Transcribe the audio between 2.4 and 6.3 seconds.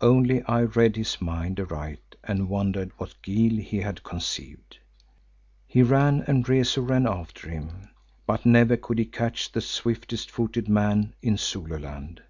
wondered what guile he had conceived. He ran,